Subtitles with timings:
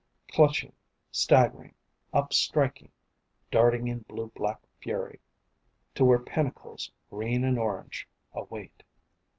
[0.31, 0.73] Clutching,
[1.11, 1.75] staggering,
[2.11, 2.89] upstriking,
[3.51, 5.19] Darting in blue black fury,
[5.93, 8.81] To where pinnacles, green and orange, Await.